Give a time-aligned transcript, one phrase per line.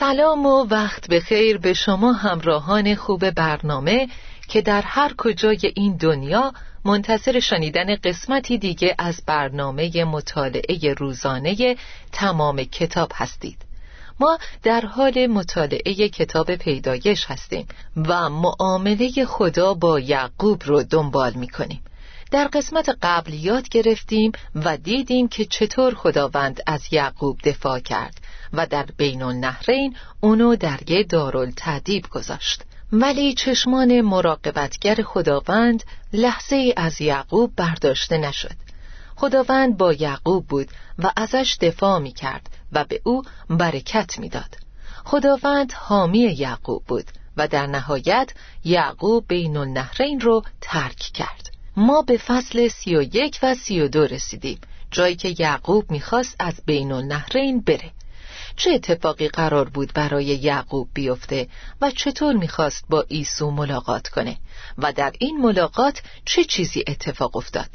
[0.00, 4.08] سلام و وقت بخیر به شما همراهان خوب برنامه
[4.48, 6.52] که در هر کجای این دنیا
[6.84, 11.76] منتظر شنیدن قسمتی دیگه از برنامه مطالعه روزانه
[12.12, 13.58] تمام کتاب هستید.
[14.20, 21.48] ما در حال مطالعه کتاب پیدایش هستیم و معامله خدا با یعقوب رو دنبال می
[21.48, 21.82] کنیم
[22.30, 28.20] در قسمت قبل یاد گرفتیم و دیدیم که چطور خداوند از یعقوب دفاع کرد.
[28.52, 32.62] و در بین النهرین اونو درگه دارالتعدیب گذاشت.
[32.92, 38.56] ولی چشمان مراقبتگر خداوند لحظه از یعقوب برداشته نشد.
[39.16, 44.56] خداوند با یعقوب بود و ازش دفاع می کرد و به او برکت می‌داد.
[45.04, 47.04] خداوند حامی یعقوب بود
[47.36, 48.32] و در نهایت
[48.64, 51.50] یعقوب بین النهرین رو ترک کرد.
[51.76, 54.58] ما به فصل سی و یک و سی و دو رسیدیم
[54.90, 57.90] جایی که یعقوب می‌خواست از بین النهرین بره.
[58.60, 61.48] چه اتفاقی قرار بود برای یعقوب بیفته
[61.80, 64.36] و چطور می‌خواست با ایسو ملاقات کنه
[64.78, 67.68] و در این ملاقات چه چیزی اتفاق افتاد؟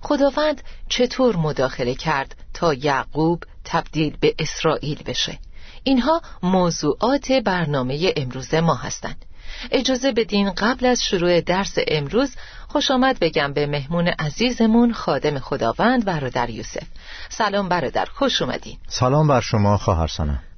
[0.00, 5.38] خداوند چطور مداخله کرد تا یعقوب تبدیل به اسرائیل بشه؟
[5.84, 9.24] اینها موضوعات برنامه امروز ما هستند.
[9.70, 12.36] اجازه بدین قبل از شروع درس امروز
[12.68, 16.86] خوش آمد بگم به مهمون عزیزمون خادم خداوند برادر یوسف.
[17.28, 18.78] سلام برادر خوش اومدین.
[18.88, 20.10] سلام بر شما خواهر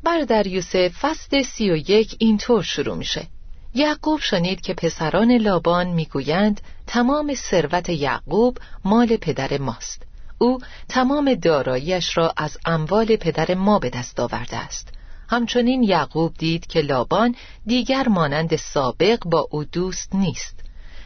[0.03, 3.27] برادر یوسف فصل سی و یک اینطور شروع میشه.
[3.75, 10.03] یعقوب شنید که پسران لابان می‌گویند تمام ثروت یعقوب مال پدر ماست.
[10.39, 14.92] او تمام داراییش را از اموال پدر ما به دست آورده است.
[15.33, 17.35] همچنین یعقوب دید که لابان
[17.67, 20.61] دیگر مانند سابق با او دوست نیست.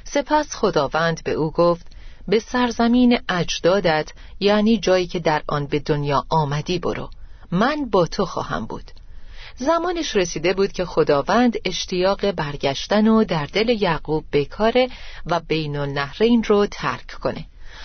[0.05, 1.87] سپس خداوند به او گفت
[2.29, 4.11] به سرزمین اجدادت
[4.41, 7.11] یعنی جایی که در آن به دنیا آمدی برو.
[7.51, 8.91] من با تو خواهم بود.
[9.57, 14.89] زمانش رسیده بود که خداوند اشتیاق برگشتن و در دل یعقوب بکاره
[15.27, 17.45] و بین النهرین رو ترک کنه.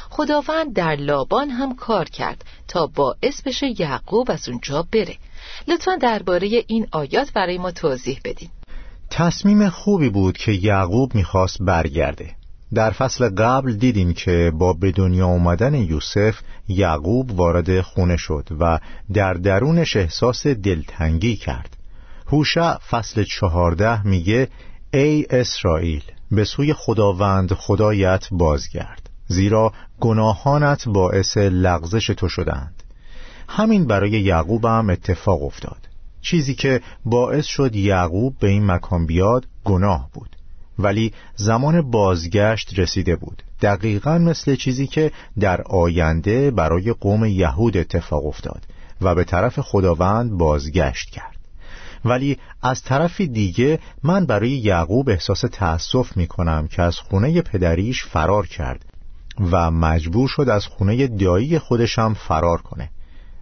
[0.10, 5.18] خداوند در لابان هم کار کرد تا باعث بشه یعقوب از اونجا بره.
[5.68, 8.50] لطفا درباره این آیات برای ما توضیح بدین.
[9.10, 12.36] تصمیم خوبی بود که یعقوب می‌خواست برگرده.
[12.74, 18.80] در فصل قبل دیدیم که با به دنیا آمدن یوسف یعقوب وارد خونه شد و
[19.14, 21.78] در درونش احساس دلتنگی کرد.
[22.28, 24.48] هوشع فصل چهارده میگه
[24.94, 32.81] ای اسرائیل به سوی خداوند خدایت بازگرد زیرا گناهانت باعث لغزش تو شدند.
[33.56, 35.78] همین برای یعقوب هم اتفاق افتاد.
[36.22, 40.36] چیزی که باعث شد یعقوب به این مکان بیاد گناه بود.
[40.80, 43.44] ولی زمان بازگشت رسیده بود.
[43.62, 48.66] دقیقا مثل چیزی که در آینده برای قوم یهود اتفاق افتاد
[49.02, 51.38] و به طرف خداوند بازگشت کرد.
[52.06, 58.06] ولی از طرف دیگه من برای یعقوب احساس تأسف می کنم که از خونه پدریش
[58.06, 58.86] فرار کرد
[59.52, 62.90] و مجبور شد از خونه دایی خودشم فرار کنه.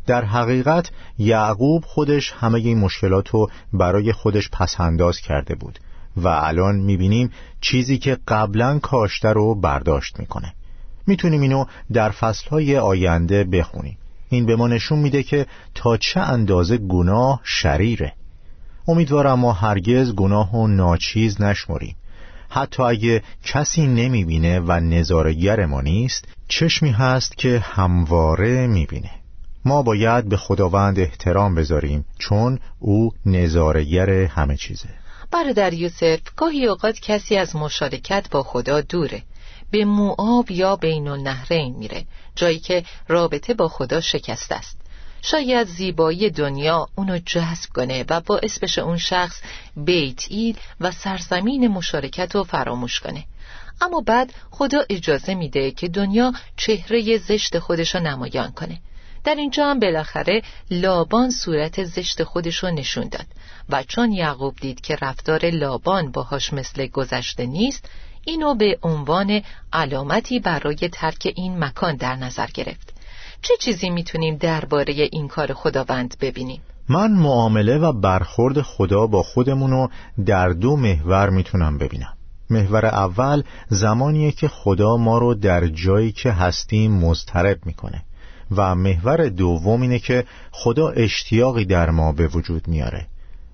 [0.09, 5.79] در حقیقت یعقوب خودش همه این مشکلات رو برای خودش پسنداز کرده بود
[6.17, 10.53] و الان می‌بینیم چیزی که قبلا کاشته رو برداشت می‌کنه.
[11.07, 13.97] می‌تونیم اینو در فصلهای آینده بخونیم.
[14.29, 15.45] این به ما نشون میده که
[15.75, 18.13] تا چه اندازه گناه شریره.
[18.87, 21.95] امیدوارم ما هرگز گناه و ناچیز نشمریم.
[22.49, 29.18] حتی اگه کسی نمی‌بینه و نظارگر ما نیست چشمی هست که همواره می‌بینه.
[29.65, 34.89] ما باید به خداوند احترام بذاریم چون او نظارگر همه چیزه.
[35.31, 39.23] برادر یوسف گاهی اوقات کسی از مشارکت با خدا دوره.
[39.71, 44.77] به موآب یا بین النهرین میره جایی که رابطه با خدا شکست است.
[45.21, 49.41] شاید زیبایی دنیا اونو جذب کنه و باعث بشه اون شخص
[49.77, 53.25] بیت ایل و سرزمین مشارکت رو فراموش کنه.
[53.81, 58.81] اما بعد خدا اجازه میده که دنیا چهره زشت خودش رو نمایان کنه.
[59.23, 63.25] در اینجا هم بالاخره لابان صورت زشت خودش رو نشون داد.
[63.69, 67.89] و چون یعقوب دید که رفتار لابان باهاش مثل گذشته نیست
[68.25, 69.41] اینو به عنوان
[69.73, 72.93] علامتی برای ترک این مکان در نظر گرفت.
[73.41, 79.87] چه چیزی می‌تونیم درباره این کار خداوند ببینیم؟ من معامله و برخورد خدا با خودمونو
[80.25, 82.13] در دو محور می‌تونم ببینم.
[82.49, 88.03] محور اول زمانیه که خدا ما رو در جایی که هستیم مضطرب می‌کنه.
[88.51, 93.07] و محور دوم اینه که خدا اشتیاقی در ما به وجود میاره.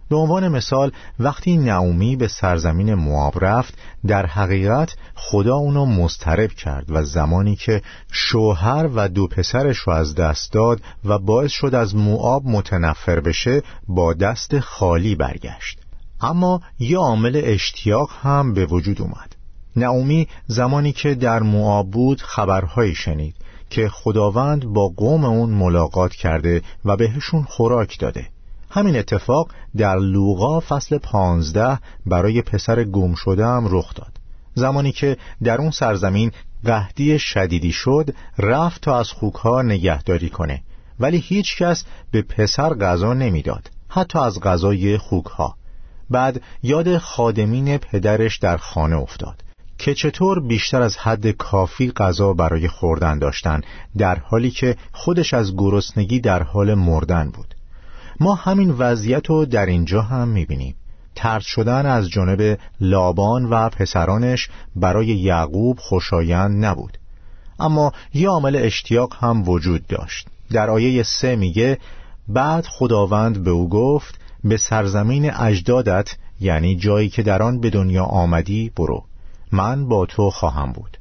[0.09, 3.73] به عنوان مثال وقتی نعومی به سرزمین مواب رفت
[4.07, 7.81] در حقیقت خدا اونو مسترب کرد و زمانی که
[8.11, 13.61] شوهر و دو پسرش رو از دست داد و باعث شد از مواب متنفر بشه
[13.87, 15.79] با دست خالی برگشت.
[16.21, 19.35] اما یه عامل اشتیاق هم به وجود اومد.
[19.75, 23.35] نعومی زمانی که در مواب بود خبرهایی شنید.
[23.69, 28.27] که خداوند با قوم اون ملاقات کرده و بهشون خوراک داده.
[28.69, 34.11] همین اتفاق در لوقا فصل پانزده برای پسر گم شده هم رخ داد.
[34.53, 36.31] زمانی که در اون سرزمین
[36.63, 40.61] قهدی شدیدی شد رفت تا از خوکها نگهداری کنه.
[40.99, 45.55] ولی هیچ کس به پسر غذا نمی‌داد حتی از غذای خوکها.
[46.09, 49.43] بعد یاد خادمین پدرش در خانه افتاد.
[49.77, 53.61] که چطور بیشتر از حد کافی غذا برای خوردن داشتن
[53.97, 57.55] در حالی که خودش از گرسنگی در حال مردن بود.
[58.19, 60.75] ما همین وضعیت رو در اینجا هم می‌بینیم.
[61.15, 66.97] ترد شدن از جانب لابان و پسرانش برای یعقوب خوشایند نبود.
[67.59, 70.27] اما یه عامل اشتیاق هم وجود داشت.
[70.51, 71.77] در آیه سه میگه
[72.27, 78.03] بعد خداوند به او گفت به سرزمین اجدادت یعنی جایی که در آن به دنیا
[78.03, 79.03] آمدی برو.
[79.55, 80.97] من با تو خواهم بود.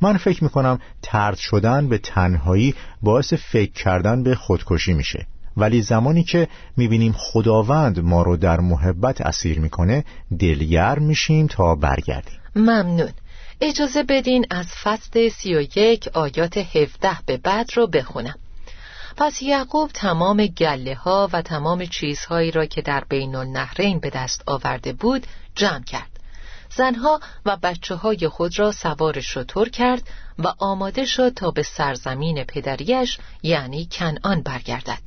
[0.00, 5.26] من فکر می‌کنم ترد شدن به تنهایی باعث فکر کردن به خودکشی میشه.
[5.56, 10.04] ولی زمانی که می‌بینیم خداوند ما رو در محبت اسیر می‌کنه
[10.38, 12.38] دلیر میشیم تا برگردیم.
[12.56, 13.12] ممنون.
[13.60, 18.34] اجازه بدین از فصل سی و یک آیات هفته به بعد رو بخونم.
[19.16, 24.42] پس یعقوب تمام گله ها و تمام چیزهایی را که در بین النهرین به دست
[24.46, 26.15] آورده بود جمع کرد.
[26.76, 30.02] زنها و بچه های خود را سوار شطور کرد
[30.38, 34.98] و آماده شد تا به سرزمین پدریش یعنی کنعان برگردد.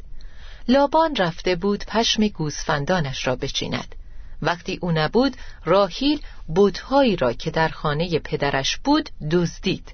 [0.67, 3.95] لابان رفته بود پشم گوسفندانش را بچیند.
[4.41, 9.91] وقتی او نبود راهیل بودهایی را که در خانه پدرش بود دزدید.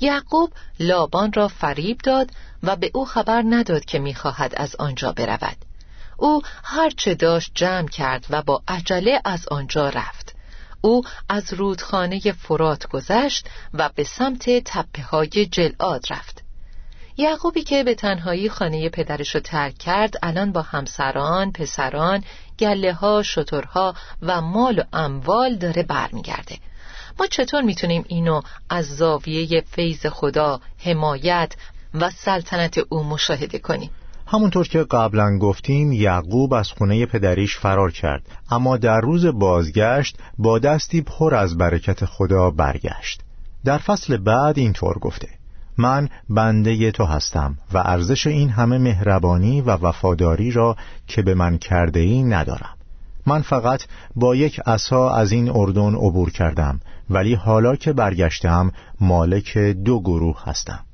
[0.00, 2.30] یعقوب لابان را فریب داد
[2.62, 5.56] و به او خبر نداد که می‌خواهد از آنجا برود.
[6.16, 10.33] او هرچه داشت جمع کرد و با عجله از آنجا رفت.
[10.84, 16.44] او از رودخانه فرات گذشت و به سمت تپه های جلعاد رفت
[17.16, 22.24] یعقوبی که به تنهایی خانه پدرش رو ترک کرد الان با همسران، پسران،
[22.58, 26.58] گله ها، شترها و مال و اموال داره برمیگرده
[27.18, 31.54] ما چطور می‌تونیم اینو از زاویه فیض خدا، حمایت
[31.94, 33.90] و سلطنت او مشاهده کنیم؟
[34.34, 40.58] همونطور که قبلا گفتیم یعقوب از خونه پدریش فرار کرد اما در روز بازگشت با
[40.58, 43.20] دستی پر از برکت خدا برگشت.
[43.64, 45.28] در فصل بعد اینطور گفته
[45.78, 51.58] من بنده تو هستم و ارزش این همه مهربانی و وفاداری را که به من
[51.58, 52.76] کرده ای ندارم.
[53.26, 53.82] من فقط
[54.16, 56.80] با یک عصا از این اردن عبور کردم
[57.10, 60.84] ولی حالا که برگشتم مالک دو گروه هستم.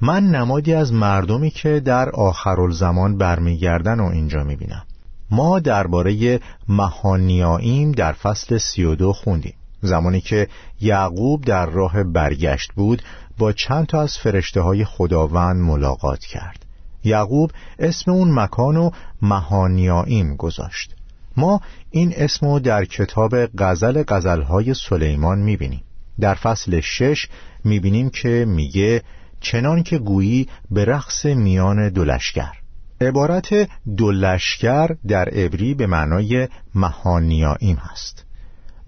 [0.00, 4.82] من نمادی از مردمی که در آخرالزمان برمیگردن و اینجا می‌بینم.
[5.30, 9.54] ما درباره مهانیاییم در فصل سی و دو خوندیم.
[9.82, 10.48] زمانی که
[10.80, 13.02] یعقوب در راه برگشت بود
[13.38, 16.66] با چند تا از فرشته های خداوند ملاقات کرد.
[17.04, 18.90] یعقوب اسم اون مکان و
[19.22, 20.94] مهانیائیم گذاشت.
[21.36, 25.82] ما این اسمو در کتاب غزل غزلهای سلیمان می‌بینیم.
[26.20, 27.28] در فصل شش
[27.64, 29.02] می‌بینیم که میگه
[29.40, 32.52] چنان که گویی به رقص میان دولشگر
[33.00, 38.24] عبارت دولشگر در عبری به معنای مهانیائیم هست.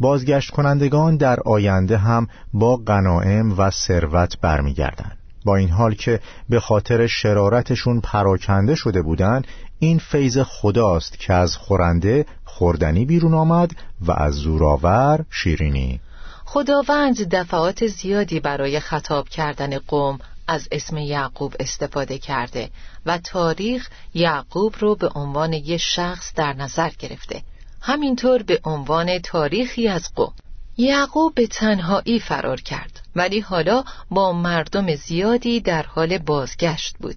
[0.01, 5.19] بازگشت کنندگان در آینده هم با غنائم و ثروت برمیگردند.
[5.45, 9.47] با این حال که به خاطر شرارتشون پراکنده شده بودند
[9.79, 16.01] این فیض خداست که از خورنده خوردنی بیرون آمد و از زوراور شیرینی.
[16.45, 20.19] خداوند دفعات زیادی برای خطاب کردن قوم
[20.51, 22.71] از اسم یعقوب استفاده کرده
[23.07, 27.43] و تاریخ یعقوب رو به عنوان یک شخص در نظر گرفته.
[27.81, 30.33] همینطور به عنوان تاریخی از قوم.
[30.77, 37.17] یعقوب به تنهایی فرار کرد ولی حالا با مردم زیادی در حال بازگشت بود.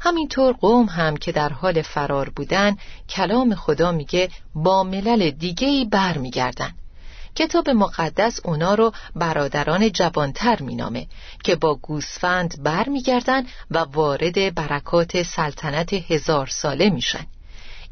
[0.00, 2.76] همینطور قوم هم که در حال فرار بودن
[3.08, 6.72] کلام خدا میگه با ملل دیگهی برمیگردن.
[7.38, 11.06] کتاب مقدس اونا رو برادران جوانتر مینامه
[11.44, 17.26] که با گوسفند برمیگردن و وارد برکات سلطنت هزار ساله میشن.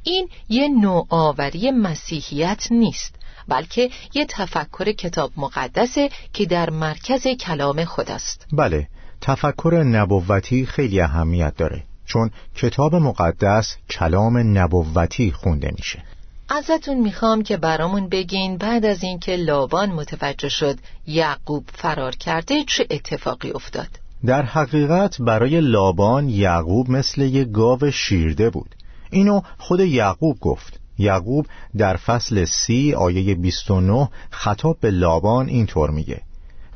[0.02, 3.14] این یه نوآوری مسیحیت نیست
[3.48, 8.46] بلکه یه تفکر کتاب مقدسه که در مرکز کلام خداست.
[8.52, 8.88] بله
[9.20, 16.15] تفکر نبوتی خیلی اهمیت داره چون کتاب مقدس کلام نبوتی خونده میشه.
[16.48, 22.86] ازتون می‌خوام که برامون بگین بعد از اینکه لابان متوجه شد یعقوب فرار کرده چه
[22.90, 23.88] اتفاقی افتاد.
[24.26, 28.74] در حقیقت برای لابان یعقوب مثل یه گاو شیرده بود.
[29.10, 30.80] اینو خود یعقوب گفت.
[30.98, 36.22] یعقوب در فصل سی آیه 29 خطاب به لابان اینطور میگه.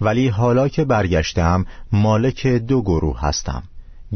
[0.00, 3.62] ولی حالا که برگشتم مالک دو گروه هستم.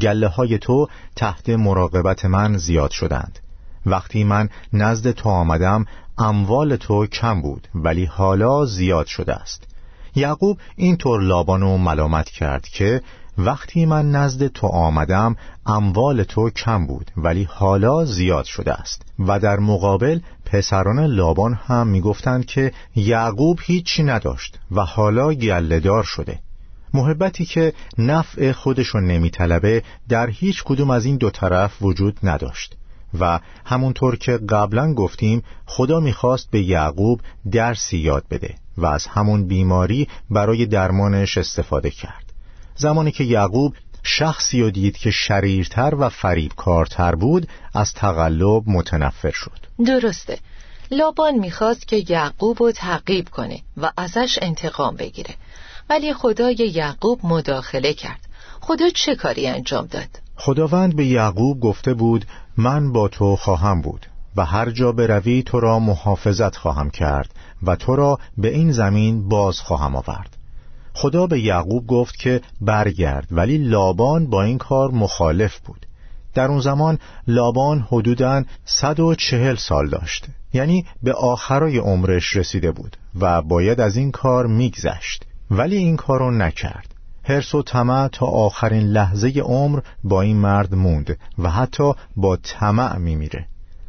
[0.00, 3.38] گله های تو تحت مراقبت من زیاد شدند.
[3.86, 5.84] وقتی من نزد تو آمدم
[6.18, 9.64] اموال تو کم بود ولی حالا زیاد شده است.
[10.14, 13.02] یعقوب اینطور لابانو ملامت کرد که
[13.38, 15.36] وقتی من نزد تو آمدم
[15.66, 19.02] اموال تو کم بود ولی حالا زیاد شده است.
[19.18, 26.38] و در مقابل پسران لابان هم می‌گفتند که یعقوب هیچی نداشت و حالا گلهدار شده.
[26.94, 32.76] محبتی که نفع خودشون نمیطلبه در هیچ کدوم از این دو طرف وجود نداشت.
[33.20, 37.20] و همونطور که قبلا گفتیم خدا می‌خواست به یعقوب
[37.52, 42.32] درسی یاد بده و از همون بیماری برای درمانش استفاده کرد.
[42.76, 49.58] زمانی که یعقوب شخصی رو دید که شریرتر و فریبکارتر بود از تقلب متنفر شد.
[49.86, 50.38] درسته.
[50.90, 55.34] لابان می‌خواست که یعقوب رو تعقیب کنه و ازش انتقام بگیره.
[55.90, 58.20] ولی خدای یعقوب مداخله کرد.
[58.60, 62.24] خدا چه کاری انجام داد؟ خداوند به یعقوب گفته بود
[62.56, 64.06] من با تو خواهم بود
[64.36, 69.28] و هر جا بروی تو را محافظت خواهم کرد و تو را به این زمین
[69.28, 70.36] باز خواهم آورد.
[70.94, 75.86] خدا به یعقوب گفت که برگرد ولی لابان با این کار مخالف بود.
[76.34, 80.26] در اون زمان لابان حدوداً 140 سال داشت.
[80.52, 85.24] یعنی به آخرای عمرش رسیده بود و باید از این کار میگذشت.
[85.50, 86.93] ولی این کارو نکرد.
[87.24, 92.98] هرس و طمع تا آخرین لحظه عمر با این مرد موند و حتی با طمع
[92.98, 93.46] میمیره.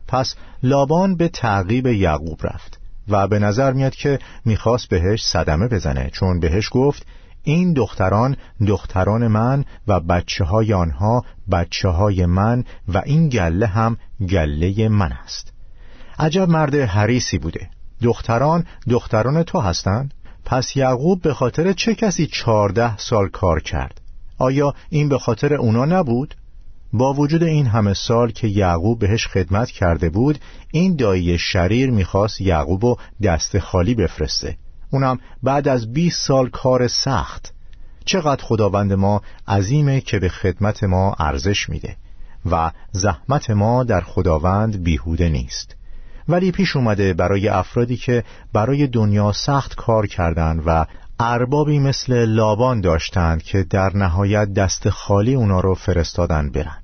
[0.08, 6.10] پس لابان به تعقیب یعقوب رفت و به نظر میاد که می‌خواست بهش صدمه بزنه
[6.13, 7.06] چون بهش گفت
[7.44, 8.38] این دختران
[8.68, 13.98] دختران من و بچه های آنها بچه های من و این گله هم
[14.30, 15.54] گله من است.
[16.20, 17.70] عجب مرد حریسی بوده.
[18.01, 20.13] دختران دختران تو هستند
[20.46, 24.02] پس یعقوب به خاطر چه کسی چهارده سال کار کرد؟
[24.38, 26.36] آیا این به خاطر اونا نبود؟
[26.94, 30.40] با وجود این همه سال که یعقوب بهش خدمت کرده بود
[30.72, 34.58] این دایی شریر می‌خواست یعقوب رو دست خالی بفرسته.
[34.92, 37.54] اونم بعد از 20 سال کار سخت.
[38.06, 41.96] چقدر خداوند ما عظیمه که به خدمت ما ارزش میده
[42.52, 45.75] و زحمت ما در خداوند بیهوده نیست.
[46.29, 50.86] ولی پیش اومده برای افرادی که برای دنیا سخت کار کردند و
[51.20, 56.77] اربابی مثل لابان داشتند که در نهایت دست خالی اونا رو فرستادن برن.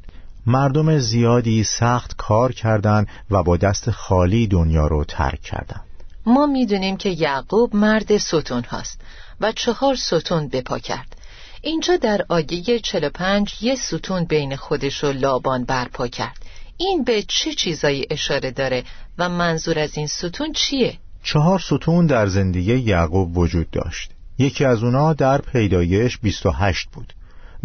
[0.45, 5.85] مردم زیادی سخت کار کردند و با دست خالی دنیا رو ترک کردند
[6.25, 9.01] ما می‌دونیم که یعقوب مرد ستون هست
[9.41, 11.15] و چهار ستون بپا کرد.
[11.61, 16.37] اینجا در آیه 45 یه ستون بین خودش و لابان برپا کرد.
[16.81, 18.83] این به چه چیزایی اشاره داره
[19.17, 24.11] و منظور از این ستون چیه؟ چهار ستون در زندگی یعقوب وجود داشت.
[24.37, 27.13] یکی از اونا در پیدایش 28 بود.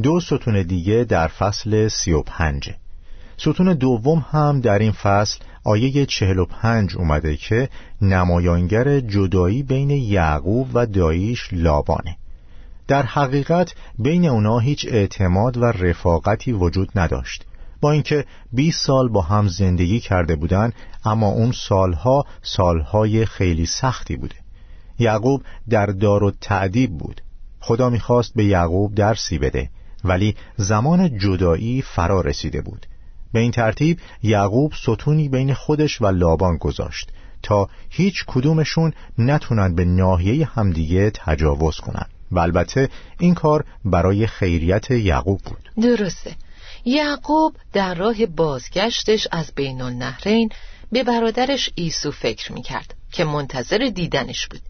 [0.03, 2.71] دو ستون دیگه در فصل 35
[3.37, 7.69] ستون دوم هم در این فصل آیه 45 اومده که
[8.03, 12.17] نمایانگر جدایی بین یعقوب و داییش لابانه.
[12.89, 17.45] در حقیقت بین اونا هیچ اعتماد و رفاقتی وجود نداشت.
[17.81, 20.73] با اینکه 20 سال با هم زندگی کرده بودند
[21.05, 24.35] اما اون سالها سالهای خیلی سختی بوده.
[24.99, 27.21] یعقوب در دار و تعدیب بود.
[27.61, 29.71] خدا می‌خواست به یعقوب درسی بده
[30.05, 32.87] ولی زمان جدایی فرا رسیده بود.
[33.33, 39.85] به این ترتیب یعقوب ستونی بین خودش و لابان گذاشت تا هیچ کدومشون نتونن به
[39.85, 42.07] ناحیه همدیگه تجاوز کنن.
[42.33, 45.71] و البته این کار برای خیریت یعقوب بود.
[45.83, 46.37] درسته.
[46.89, 50.51] یعقوب در راه بازگشتش از بین النهرین
[50.93, 54.61] به برادرش ایسو فکر می‌کرد که منتظر دیدنش بود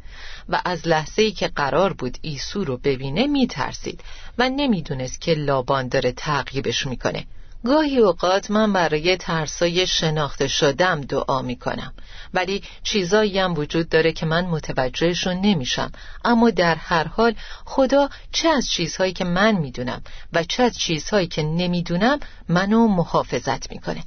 [0.49, 4.00] و از لحظه ای که قرار بود ایسو رو ببینه میترسید
[4.38, 7.26] و نمی‌دونست که لابان داره تعقیبش می‌کنه.
[7.66, 11.92] گاهی اوقات من برای ترسای شناخته شدم دعا می‌کنم.
[12.35, 15.92] ولی چیزایی هم وجود داره که من متوجهشون نمیشم.
[16.25, 21.26] اما در هر حال خدا چه از چیزهایی که من می‌دونم و چه از چیزهایی
[21.26, 24.04] که نمی‌دونم منو محافظت می‌کنه.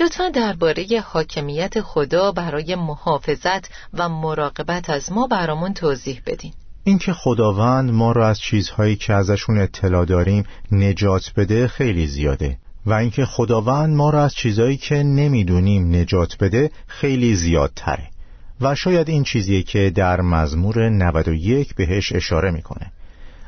[0.00, 6.52] لطفا درباره حاکمیت خدا برای محافظت و مراقبت از ما برامون توضیح بدین.
[6.84, 12.58] اینکه خداوند ما را از چیزهایی که ازشون اطلاع داریم نجات بده خیلی زیاده.
[12.86, 18.08] و اینکه خداوند ما را از چیزایی که نمی‌دونیم نجات بده خیلی زیادتره.
[18.60, 22.92] و شاید این چیزیه که در مزمور 91 بهش اشاره می‌کنه.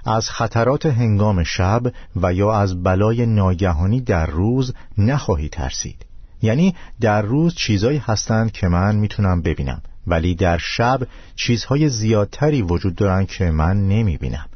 [0.06, 1.82] از خطرات هنگام شب
[2.16, 6.06] و یا از بلای ناگهانی در روز نخواهی ترسید.
[6.42, 11.00] یعنی در روز چیزایی هستند که من می‌تونم ببینم ولی در شب
[11.36, 14.46] چیزهای زیادتری وجود دارن که من نمی‌بینم.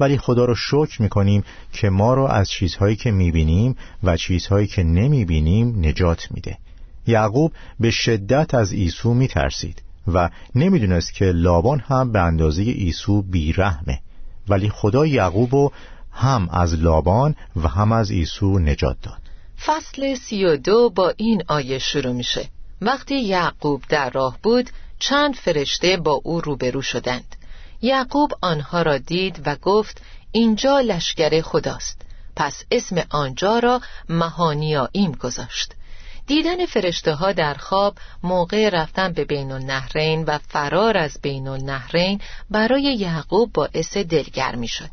[0.00, 4.82] ولی خدا رو شکر می‌کنیم که ما رو از چیزهایی که می‌بینیم و چیزهایی که
[4.82, 6.58] نمی‌بینیم نجات میده.
[7.06, 9.82] یعقوب به شدت از ایسو میترسید
[10.12, 14.00] و نمی‌دونست که لابان هم به اندازه ایسو بیرحمه.
[14.48, 15.72] ولی خدا یعقوب رو
[16.12, 19.18] هم از لابان و هم از ایسو نجات داد.
[19.64, 22.48] فصل سی و دو با این آیه شروع میشه.
[22.80, 27.36] وقتی یعقوب در راه بود چند فرشته با او روبرو شدند.
[27.82, 30.02] یعقوب آنها را دید و گفت
[30.32, 32.00] اینجا لشکر خداست.
[32.36, 35.72] پس اسم آنجا را مهانیائیم گذاشت.
[36.26, 42.20] دیدن فرشته ها در خواب موقع رفتن به بین النهرین و فرار از بین النهرین
[42.50, 44.90] برای یعقوب باعث دلگرمی شد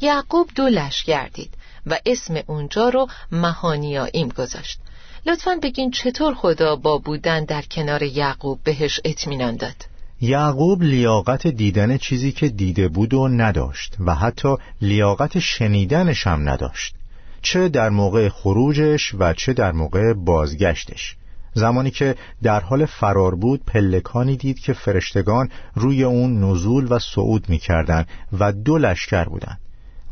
[0.00, 1.54] یعقوب دو لشکر دید
[1.86, 4.78] و اسم اونجا رو مهانیائیم گذاشت.
[5.26, 9.76] لطفا بگین چطور خدا با بودن در کنار یعقوب بهش اطمینان داد.
[10.22, 16.94] یعقوب لیاقت دیدن چیزی که دیده بود و نداشت و حتی لیاقت شنیدنش هم نداشت.
[17.42, 21.16] چه در موقع خروجش و چه در موقع بازگشتش.
[21.54, 27.48] زمانی که در حال فرار بود پلکانی دید که فرشتگان روی اون نزول و صعود
[27.48, 29.60] می‌کردند و دو لشکر بودند.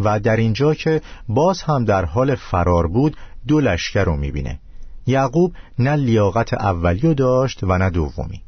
[0.01, 3.17] و در اینجا که باز هم در حال فرار بود
[3.49, 4.59] دو لشکر رو می‌بینه.
[5.07, 8.43] یعقوب نه لیاقت اولی داشت و نه دومی.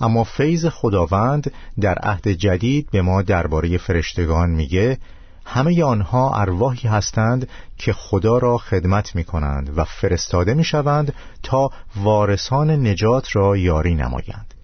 [0.00, 4.98] اما فیض خداوند در عهد جدید به ما درباره فرشتگان میگه
[5.46, 11.70] همه آنها ارواحی هستند که خدا را خدمت می کنند و فرستاده می شوند تا
[11.96, 14.54] وارثان نجات را یاری نمایند.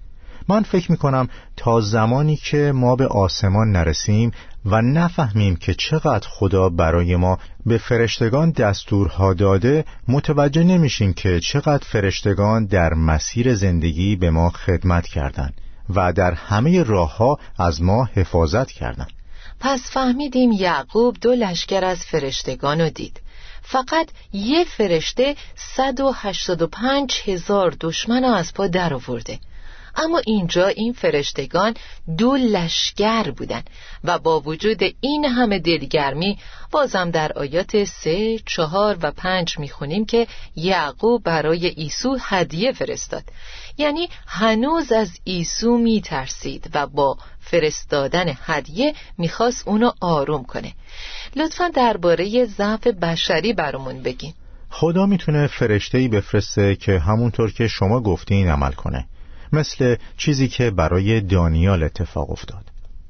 [0.49, 4.31] من فکر می کنم تا زمانی که ما به آسمان نرسیم
[4.65, 11.85] و نفهمیم که چقدر خدا برای ما به فرشتگان دستورها داده متوجه نمیشیم که چقدر
[11.85, 15.55] فرشتگان در مسیر زندگی به ما خدمت کردند
[15.95, 19.13] و در همه راهها از ما حفاظت کردند.
[19.61, 23.21] پس فهمیدیم یعقوب دو لشکر از فرشتگان رو دید.
[23.63, 25.37] فقط یه فرشته
[25.77, 29.39] 185 هزار دشمن از پا در آورده.
[29.97, 31.75] اما اینجا این فرشتگان
[32.19, 33.71] دو لشگر بودند
[34.05, 36.39] و با وجود این همه دلگرمی
[36.71, 40.27] بازم در آیات سه، چهار و پنج می‌خونیم که
[40.57, 43.23] یعقوب برای ایسو هدیه فرستاد.
[43.79, 50.73] یعنی هنوز از ایسو میترسید و با فرستادن هدیه می‌خواست اونو آروم کنه.
[51.37, 54.33] لطفا درباره ضعف بشری برامون بگین.
[54.71, 59.07] خدا می‌تونه فرشته بفرسته که همونطور که شما گفتین عمل کنه.
[59.53, 62.65] مثل چیزی که برای دانیال اتفاق افتاد.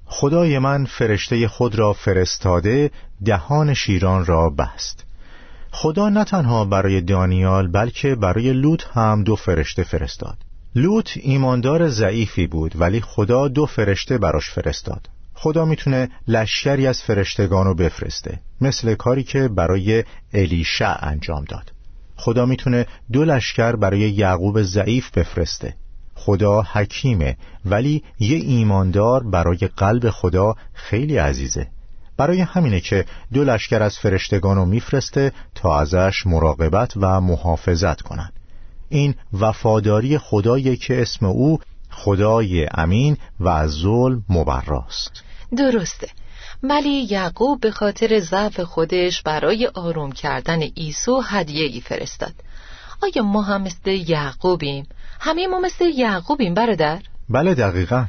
[0.05, 2.91] خدای من فرشته خود را فرستاده
[3.25, 5.05] دهان شیران را بست.
[5.71, 10.37] خدا نه تنها برای دانیال بلکه برای لوط هم دو فرشته فرستاد.
[10.75, 15.09] لوط ایماندار ضعیفی بود ولی خدا دو فرشته براش فرستاد.
[15.35, 21.73] خدا می‌تونه لشکری از فرشتگان رو بفرسته مثل کاری که برای الیشع انجام داد.
[22.17, 25.75] خدا می‌تونه دو لشکر برای یعقوب ضعیف بفرسته.
[26.25, 31.67] خدا حکیمه ولی یه ایماندار برای قلب خدا خیلی عزیزه
[32.17, 38.33] برای همینه که دو لشکر از فرشتگان رو میفرسته تا ازش مراقبت و محافظت کنند.
[38.89, 41.59] این وفاداری خدایی که اسم او
[41.91, 45.23] خدای امین و از ظلم مبراست
[45.57, 46.09] درسته
[46.63, 52.35] ولی یعقوب به خاطر ضعف خودش برای آروم کردن عیسی هدیه ای فرستاد
[53.03, 54.87] آیا ما هم مثل یعقوبیم؟
[55.25, 58.05] همه ما مثل یعقوبیم برادر؟ بله دقیقا.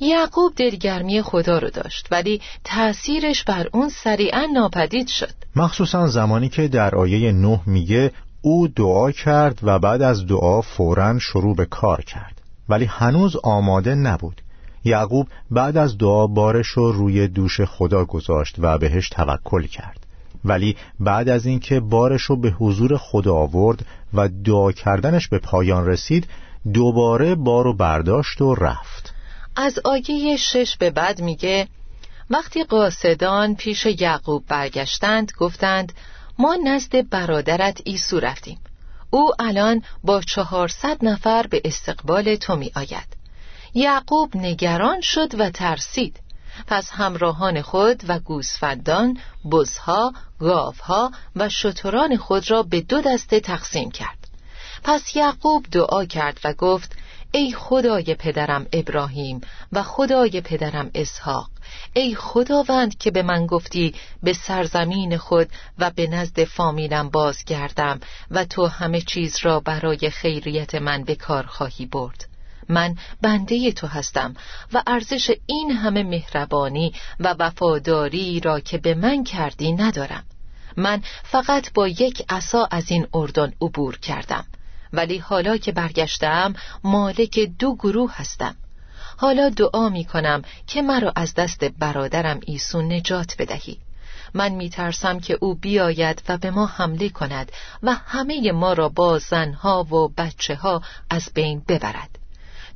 [0.00, 5.32] یعقوب دلگرمی خدا رو داشت ولی تأثیرش بر اون سریعا ناپدید شد.
[5.56, 11.18] مخصوصا زمانی که در آیه نه میگه او دعا کرد و بعد از دعا فورا
[11.18, 12.40] شروع به کار کرد.
[12.68, 14.42] ولی هنوز آماده نبود.
[14.84, 20.06] یعقوب بعد از دعا بارش رو روی دوش خدا گذاشت و بهش توکل کرد.
[20.44, 25.86] ولی بعد از اینکه بارش رو به حضور خدا آورد و دعا کردنش به پایان
[25.86, 26.26] رسید
[26.74, 29.14] دوباره بارو برداشت و رفت.
[29.56, 31.68] از آیه شش به بعد میگه
[32.30, 35.92] وقتی قاصدان پیش یعقوب برگشتند گفتند
[36.38, 38.60] ما نزد برادرت ایسو رفتیم.
[39.10, 43.16] او الان با چهارصد نفر به استقبال تو می آید.
[43.74, 46.20] یعقوب نگران شد و ترسید.
[46.66, 49.18] پس همراهان خود و گوسفندان،
[49.50, 54.25] بزها، گاوها و شتران خود را به دو دسته تقسیم کرد.
[54.88, 56.96] پس یعقوب دعا کرد و گفت
[57.30, 59.40] ای خدای پدرم ابراهیم
[59.72, 61.50] و خدای پدرم اسحاق
[61.94, 68.44] ای خداوند که به من گفتی به سرزمین خود و به نزد فامیلم بازگردم و
[68.44, 72.28] تو همه چیز را برای خیریت من به کار خواهی برد.
[72.68, 74.34] من بنده تو هستم
[74.72, 80.24] و ارزش این همه مهربانی و وفاداری را که به من کردی ندارم.
[80.76, 84.44] من فقط با یک عصا از این اردن عبور کردم.
[84.92, 88.56] ولی حالا که برگشتم مالک دو گروه هستم.
[89.16, 93.78] حالا دعا می کنم که مرا از دست برادرم ایسون نجات بدهی.
[94.34, 98.88] من می ترسم که او بیاید و به ما حمله کند و همه ما را
[98.88, 102.18] با زنها و بچه ها از بین ببرد.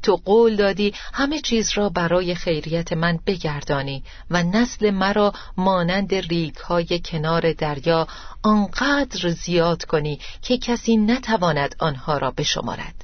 [0.02, 6.56] تو قول دادی همه چیز را برای خیریت من بگردانی و نسل مرا مانند ریک
[6.56, 8.06] های کنار دریا
[8.42, 12.94] آنقدر زیاد کنی که کسی نتواند آنها را بشمارد.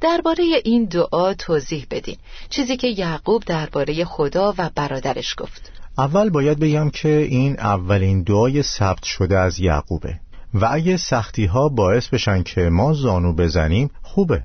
[0.00, 2.16] درباره این دعا توضیح بدین.
[2.50, 5.72] چیزی که یعقوب درباره خدا و برادرش گفت.
[5.98, 10.20] اول باید بگم که این اولین دعای ثبت شده از یعقوبه.
[10.54, 14.42] و اگه سختی ها باعث بشن که ما زانو بزنیم خوبه.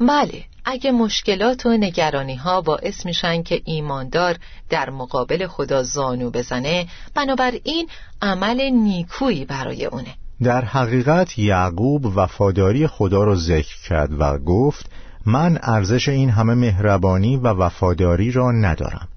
[0.00, 4.36] بله اگه مشکلات و نگرانی ها باعث میشن که ایماندار
[4.70, 7.88] در مقابل خدا زانو بزنه بنابراین
[8.22, 10.14] عمل نیکویی برای اونه.
[10.42, 14.90] در حقیقت یعقوب وفاداری خدا را ذکر کرد و گفت
[15.26, 19.08] من ارزش این همه مهربانی و وفاداری را ندارم.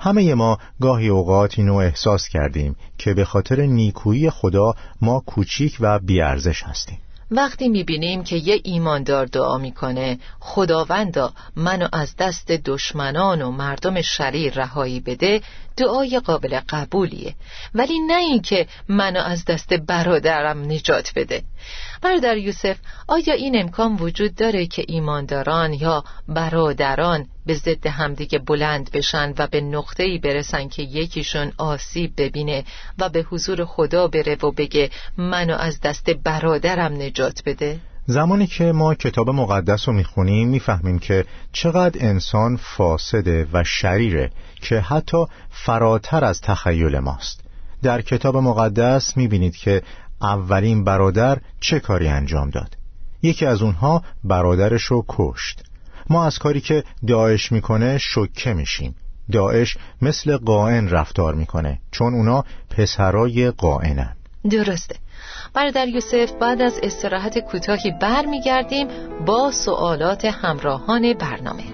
[0.00, 5.98] همه ما گاهی اوقات اینو احساس کردیم که به خاطر نیکویی خدا ما کوچیک و
[5.98, 6.98] بیارزش هستیم.
[7.30, 14.54] وقتی می‌بینیم که یه ایماندار دعا می‌کنه خداوندا منو از دست دشمنان و مردم شریر
[14.54, 15.42] رهایی بده
[15.76, 17.34] دعای قابل قبولیه.
[17.74, 21.42] ولی نه اینکه منو از دست برادرم نجات بده.
[22.02, 22.76] برادر یوسف
[23.08, 29.46] آیا این امکان وجود داره که ایمانداران یا برادران به ضد همدیگه بلند بشن و
[29.46, 32.64] به نقطه‌ای برسن که یکیشون آسیب ببینه
[32.98, 38.72] و به حضور خدا بره و بگه منو از دست برادرم نجات بده؟ زمانی که
[38.72, 44.30] ما کتاب مقدس رو می‌خونیم می‌فهمیم که چقدر انسان فاسده و شریره
[44.62, 47.40] که حتی فراتر از تخیل ماست.
[47.82, 49.82] در کتاب مقدس می‌بینید که
[50.22, 52.76] اولین برادر چه کاری انجام داد.
[53.22, 55.63] یکی از اونها برادرش رو کشت.
[56.10, 58.94] ما از کاری که داعش می‌کنه شکه میشیم.
[59.32, 64.16] داعش مثل قائن رفتار می‌کنه چون اونا پسرای قائنن
[64.50, 64.96] درسته.
[65.54, 68.88] برادر یوسف بعد از استراحت کوتاهی برمیگردیم
[69.26, 71.64] با سوالات همراهان برنامه.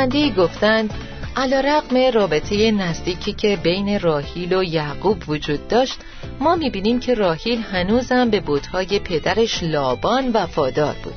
[0.00, 0.94] شنوندی گفتند
[1.36, 6.00] علا رقم رابطه نزدیکی که بین راهیل و یعقوب وجود داشت
[6.40, 11.14] ما می‌بینیم که راهیل هنوزم به بودهای پدرش لابان وفادار بود.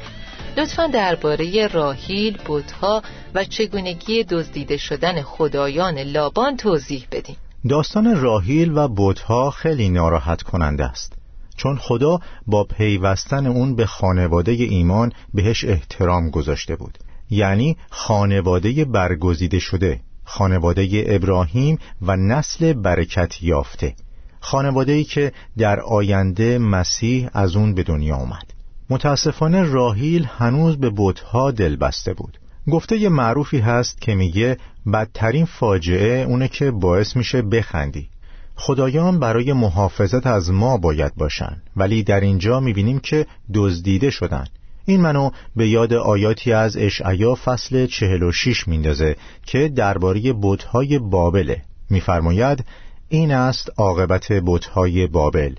[0.57, 3.01] لطفا درباره راهیل بودها
[3.35, 7.37] و چگونگی دزدیده شدن خدایان لابان توضیح بدیم.
[7.69, 11.13] داستان راهیل و بودها خیلی ناراحت کننده است.
[11.57, 16.97] چون خدا با پیوستن اون به خانواده ایمان بهش احترام گذاشته بود.
[17.29, 23.95] یعنی خانواده برگزیده شده خانواده ابراهیم و نسل برکت یافته.
[24.39, 28.53] خانواده که در آینده مسیح از اون به دنیا آمد.
[28.89, 32.39] متاسفانه راهیل هنوز به بتها دل بسته بود.
[32.71, 34.57] گفته معروفی هست که میگه
[34.93, 38.09] بدترین فاجعه اونه که باعث میشه بخندی.
[38.55, 44.45] خدایان برای محافظت از ما باید باشن ولی در اینجا می‌بینیم که دزدیده شدن.
[44.85, 49.15] این منو به یاد آیاتی از اشعیا فصل چهل و شیش میندازه
[49.45, 52.65] که درباره بتهای بابله میفرماید
[53.09, 55.55] این است عاقبت بتهای بابل.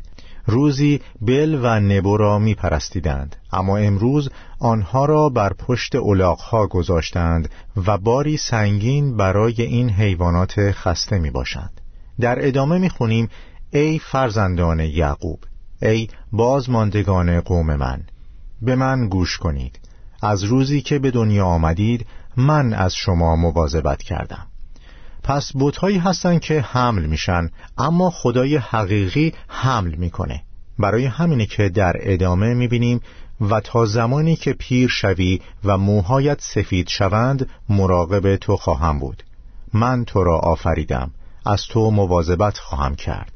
[0.46, 7.50] روزی بل و نبو را می پرستیدند اما امروز آنها را بر پشت الاغها گذاشتند
[7.86, 11.80] و باری سنگین برای این حیوانات خسته می باشند
[12.20, 13.28] در ادامه می خونیم
[13.72, 15.38] ای فرزندان یعقوب
[15.82, 18.02] ای بازماندگان قوم من
[18.62, 19.80] به من گوش کنید.
[20.22, 24.46] از روزی که به دنیا آمدید من از شما مواظبت کردم.
[25.22, 30.42] پس بوتهایی هستند که حمل میشن اما خدای حقیقی حمل می‌کنه.
[30.78, 33.00] برای همینه که در ادامه می‌بینیم
[33.40, 39.22] و تا زمانی که پیر شوی و موهایت سفید شوند مراقب تو خواهم بود.
[39.72, 41.10] من تو را آفریدم.
[41.46, 43.32] از تو مواظبت خواهم کرد.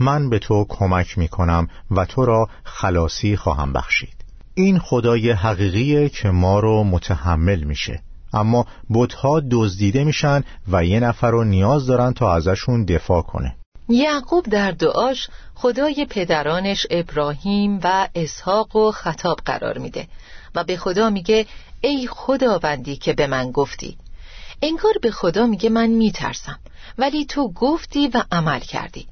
[0.00, 4.21] من به تو کمک می‌کنم و تو را خلاصی خواهم بخشید.
[4.54, 8.02] این خدای حقیقیه که ما رو متحمل میشه.
[8.32, 13.56] اما بتها دزدیده میشن و یه نفر رو نیاز دارن تا ازشون دفاع کنه.
[13.88, 20.06] یعقوب در دعاش خدای پدرانش ابراهیم و اسحاق و خطاب قرار میده
[20.54, 21.46] و به خدا میگه
[21.80, 23.96] ای خداوندی که به من گفتی.
[24.62, 26.58] انگار به خدا میگه من میترسم
[26.98, 29.06] ولی تو گفتی و عمل کردی.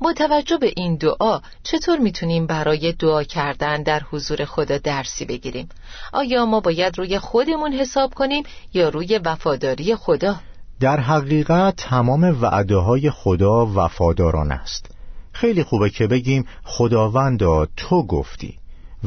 [0.00, 5.68] با توجه به این دعا چطور می‌تونیم برای دعا کردن در حضور خدا درسی بگیریم؟
[6.12, 8.42] آیا ما باید روی خودمون حساب کنیم
[8.74, 10.36] یا روی وفاداری خدا؟
[10.80, 14.90] در حقیقت تمام وعده های خدا وفاداران است
[15.32, 18.58] خیلی خوبه که بگیم خداوندا تو گفتی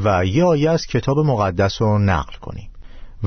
[0.04, 2.70] و یا آیه از کتاب مقدس رو نقل کنیم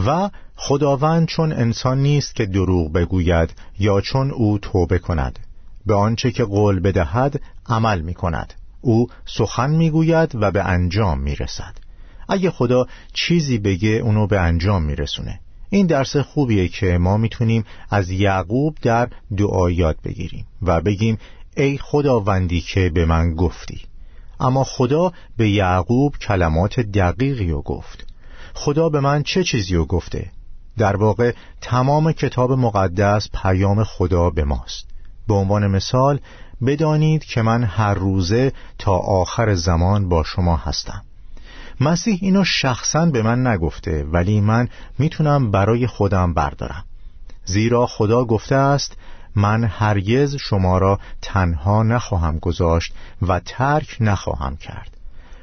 [0.07, 5.39] و خداوند چون انسان نیست که دروغ بگوید یا چون او توبه کند
[5.89, 11.19] به آنچه که قول بدهد عمل می کند او سخن می گوید و به انجام
[11.19, 11.77] می رسد
[12.29, 17.63] اگه خدا چیزی بگه اونو به انجام می رسونه این درس خوبیه که ما می‌تونیم
[17.89, 21.17] از یعقوب در دعا یاد بگیریم و بگیم
[21.57, 23.81] ای خداوندی که به من گفتی.
[24.39, 28.07] اما خدا به یعقوب کلمات دقیقی رو گفت.
[28.53, 30.31] خدا به من چه چیزی رو گفته؟
[30.77, 34.88] در واقع تمام کتاب مقدس پیام خدا به ماست.
[35.29, 36.19] به عنوان مثال
[36.65, 41.03] بدانید که من هر روزه تا آخر زمان با شما هستم.
[41.81, 44.67] مسیح اینو شخصا به من نگفته ولی من
[44.99, 46.83] می‌تونم برای خودم بردارم.
[47.45, 48.97] زیرا خدا گفته است
[49.35, 54.97] من هرگز شما را تنها نخواهم گذاشت و ترک نخواهم کرد.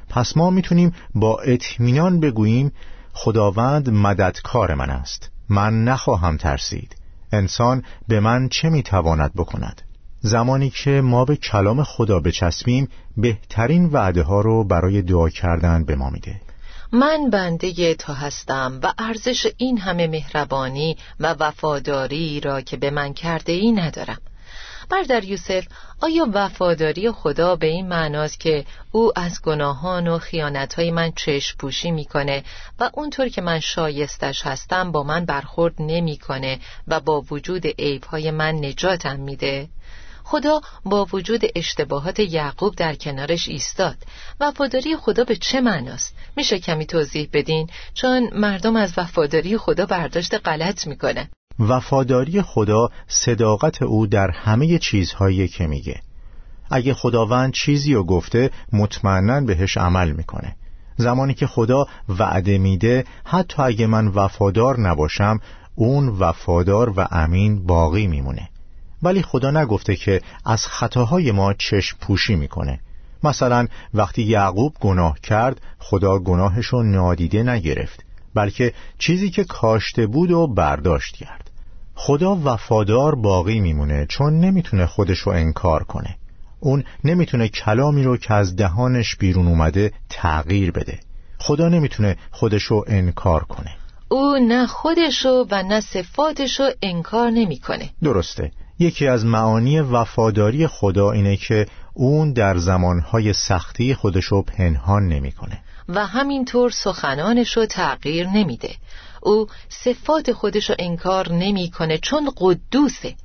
[0.09, 2.71] پس ما می‌تونیم با اطمینان بگوییم
[3.13, 5.29] خداوند مددکار من است.
[5.49, 6.95] من نخواهم ترسید.
[7.31, 9.81] انسان به من چه می‌تواند بکند؟
[10.19, 15.95] زمانی که ما به کلام خدا بچسبیم بهترین وعده ها رو برای دعا کردن به
[15.95, 16.41] ما میده.
[16.91, 23.13] من بنده تو هستم و ارزش این همه مهربانی و وفاداری را که به من
[23.13, 24.17] کرده ای ندارم.
[24.89, 25.67] بردر یوسف
[26.01, 31.91] آیا وفاداری خدا به این معناست که او از گناهان و خیانتهای من چشم پوشی
[31.91, 32.43] می‌کنه
[32.79, 38.55] و اونطور که من شایستش هستم با من برخورد نمی‌کنه و با وجود عیبهای من
[38.55, 39.69] نجاتم میده؟
[40.23, 43.95] خدا با وجود اشتباهات یعقوب در کنارش ایستاد.
[44.39, 50.33] وفاداری خدا به چه معناست؟ میشه کمی توضیح بدین؟ چون مردم از وفاداری خدا برداشت
[50.33, 56.01] غلط می‌کنه وفاداری خدا صداقت او در همه چیزهایی که میگه.
[56.71, 60.55] اگه خداوند چیزی رو گفته مطمئنا بهش عمل می‌کنه.
[60.97, 65.39] زمانی که خدا وعده میده حتی اگه من وفادار نباشم
[65.75, 68.49] اون وفادار و امین باقی میمونه.
[69.03, 72.79] ولی خدا نگفته که از خطاهای ما چشم پوشی می‌کنه.
[73.23, 80.47] مثلا وقتی یعقوب گناه کرد خدا گناهشو نادیده نگرفت بلکه چیزی که کاشته بود و
[80.47, 81.46] برداشت کرد.
[81.99, 86.15] خدا وفادار باقی میمونه چون نمی‌تونه خودشو انکار کنه.
[86.59, 90.99] اون نمی‌تونه کلامی رو که از دهانش بیرون اومده تغییر بده.
[91.37, 93.71] خدا نمی‌تونه خودشو انکار کنه.
[94.09, 97.89] او نه خودشو و نه صفاتشو انکار نمی‌کنه.
[98.03, 98.51] درسته.
[98.79, 105.59] یکی از معانی وفاداری خدا اینه که اون در زمانهای سختی خودشو پنهان نمی‌کنه.
[105.89, 108.69] و همینطور سخنانشو تغییر نمیده.
[109.21, 113.15] او صفات خودشو انکار نمی‌کنه چون قدوسه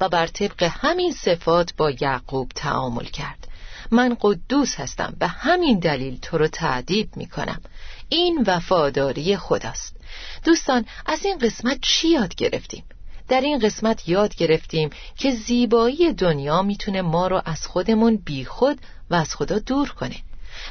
[0.00, 3.48] و بر طبق همین صفات با یعقوب تعامل کرد.
[3.90, 7.60] من قدوس هستم به همین دلیل تو رو تعدیب می‌کنم.
[8.08, 9.96] این وفاداری خداست.
[10.44, 12.84] دوستان از این قسمت چی یاد گرفتیم؟
[13.28, 18.78] در این قسمت یاد گرفتیم که زیبایی دنیا می‌تونه ما رو از خودمون بیخود
[19.10, 20.16] و از خدا دور کنه.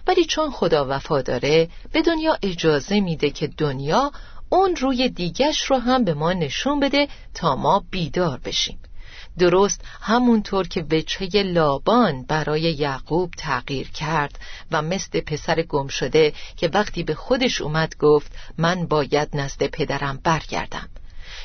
[0.08, 4.12] ولی چون خدا وفاداره به دنیا اجازه میده که دنیا
[4.54, 8.80] اون روی دیگش رو هم به ما نشون بده تا ما بیدار بشیم.
[9.40, 14.40] درست همونطور که وجهه لابان برای یعقوب تغییر کرد
[14.72, 20.20] و مثل پسر گم شده که وقتی به خودش اومد گفت من باید نزد پدرم
[20.24, 20.90] برگردم.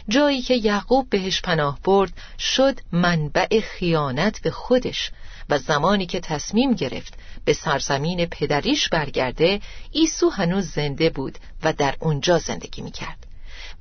[0.09, 5.11] جایی که یعقوب بهش پناه برد شد منبع خیانت به خودش.
[5.49, 11.97] و زمانی که تصمیم گرفت به سرزمین پدریش برگرده ایسو هنوز زنده بود و در
[12.01, 13.27] اونجا زندگی می‌کرد.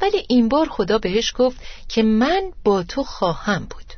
[0.02, 3.94] ولی این بار خدا بهش گفت که من با تو خواهم بود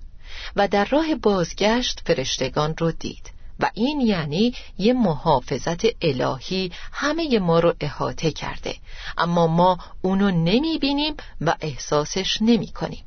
[0.56, 7.60] و در راه بازگشت فرشتگان رو دید و این یعنی یه محافظت الهی همه ما
[7.60, 8.75] رو احاطه کرده.
[9.17, 13.03] اما ما اونو نمی بینیم و احساسش نمی کنیم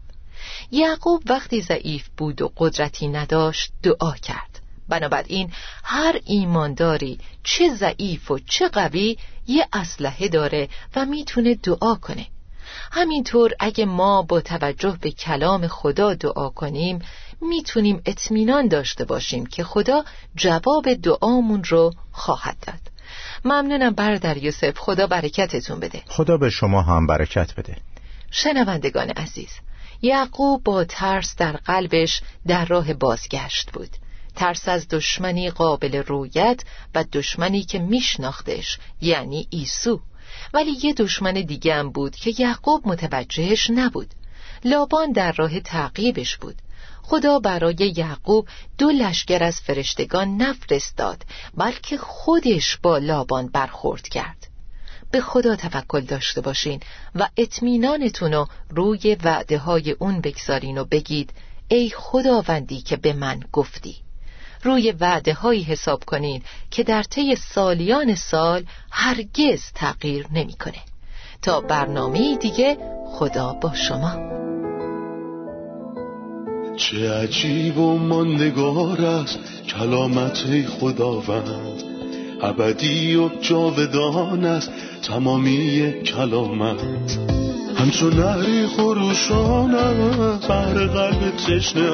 [0.70, 4.60] یعقوب وقتی ضعیف بود و قدرتی نداشت دعا کرد.
[4.88, 5.52] بنابراین
[5.84, 12.26] هر ایمانداری چه ضعیف و چه قوی یه اسلحه داره و می‌تونه دعا کنه.
[12.92, 16.98] همینطور اگه ما با توجه به کلام خدا دعا کنیم
[17.40, 20.04] می‌تونیم اطمینان داشته باشیم که خدا
[20.36, 22.80] جواب دعامون رو خواهد داد.
[23.44, 24.78] ممنونم برادر یوسف.
[24.78, 26.02] خدا برکتتون بده.
[26.08, 27.76] خدا به شما هم برکت بده.
[28.30, 29.50] شنوندگان عزیز
[30.02, 33.90] یعقوب با ترس در قلبش در راه بازگشت بود.
[34.36, 36.62] ترس از دشمنی قابل رویت
[36.94, 40.00] و دشمنی که میشناختش یعنی ایسو.
[40.54, 44.14] ولی یه دشمن دیگه هم بود که یعقوب متوجهش نبود.
[44.64, 46.62] لابان در راه تعقیبش بود.
[47.02, 51.22] خدا برای یعقوب دو لشکر از فرشتگان نفرستاد
[51.54, 54.49] بلکه خودش با لابان برخورد کرد.
[55.10, 56.80] به خدا توکل داشته باشین
[57.14, 61.30] و اطمینانتون رو روی وعده های اون بگذارین و بگید
[61.68, 63.96] ای خداوندی که به من گفتی.
[64.62, 70.78] روی وعده هایی حساب کنین که در طی سالیان سال هرگز تغییر نمی‌کنه.
[71.42, 74.40] تا برنامه دیگه خدا با شما.
[76.76, 81.89] چه عجیب و ماندگار است کلامت خداوند.
[82.42, 84.70] ابدی و جاودان است
[85.02, 86.80] تمامی کلامت.
[87.76, 91.90] همچون نهری خروشان است بر قلب تشنه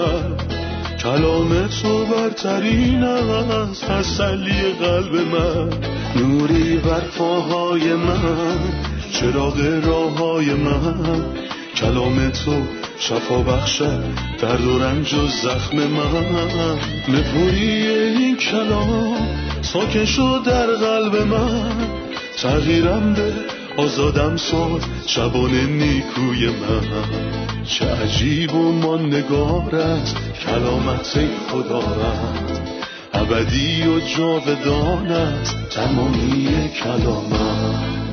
[1.03, 5.71] کلام تو برترین است تسلی قلب من.
[6.17, 8.59] نوری بر پاهای من
[9.13, 11.25] چراغ راه های من.
[11.77, 12.63] کلام تو
[12.99, 14.05] شفا بخشد
[14.41, 16.79] درد و رنج و زخم من.
[17.09, 21.89] نپوری این کلام ساکن شد در قلب من.
[22.37, 23.33] تغییرم به
[23.77, 27.65] آزادم ساز شبان نیکوی من.
[27.65, 30.15] چه عجیب و ماندگارت
[30.47, 31.19] کلامت
[31.51, 32.61] خداوند
[33.15, 36.49] ابدی و جاودانت تمامی
[36.83, 38.06] کلامت.